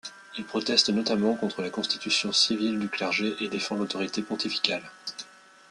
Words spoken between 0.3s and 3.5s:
Il proteste notamment contre la Constitution civile du clergé et